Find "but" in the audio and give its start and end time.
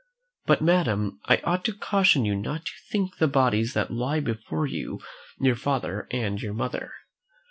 0.47-0.63